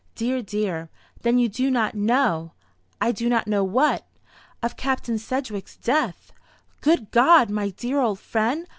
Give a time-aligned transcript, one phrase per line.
[0.15, 0.89] "Dear, dear!
[1.21, 2.53] Then you do not know"
[2.99, 4.07] "I do not know what?"
[4.63, 6.33] "Of Captain Sedgewick's death."
[6.81, 7.51] "Good God!
[7.51, 8.65] My dear old friend!